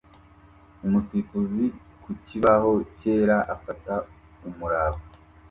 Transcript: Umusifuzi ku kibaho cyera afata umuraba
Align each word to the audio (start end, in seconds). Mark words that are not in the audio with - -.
Umusifuzi 0.85 1.65
ku 2.03 2.11
kibaho 2.25 2.71
cyera 2.97 3.37
afata 3.55 3.93
umuraba 4.47 4.99